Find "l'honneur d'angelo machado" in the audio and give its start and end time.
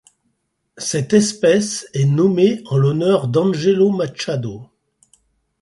2.77-4.65